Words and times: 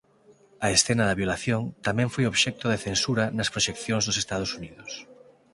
A 0.65 0.67
escena 0.77 1.03
da 1.07 1.19
violación 1.21 1.61
tamén 1.87 2.09
foi 2.13 2.25
obxecto 2.27 2.65
de 2.69 2.81
censura 2.87 3.25
nas 3.37 3.51
proxeccións 3.53 4.03
dos 4.05 4.19
Estados 4.23 4.51
Unidos. 4.59 4.91